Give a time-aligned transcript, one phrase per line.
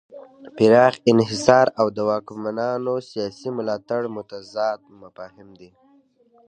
[0.55, 5.69] پراخ انحصار او د واکمنانو سیاسي ملاتړ متضاد مفاهیم دي.